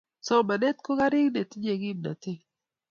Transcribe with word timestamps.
somanet 0.25 0.77
ko 0.85 0.91
karik 0.99 1.27
netinyei 1.33 1.81
kimnatet 1.81 2.41